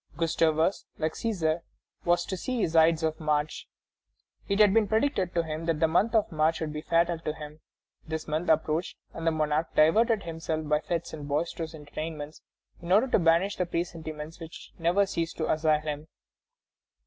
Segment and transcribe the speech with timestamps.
[0.17, 1.61] Gustavus, like Cæsar,
[2.05, 3.69] was to see his Ides of March.
[4.47, 7.33] It had been predicted to him that the month of March would be fatal to
[7.33, 7.59] him.
[8.07, 12.41] This month approached, and the monarch diverted himself by fêtes and boisterous entertainments
[12.81, 16.07] in order to banish the presentiments which never ceased to assail him.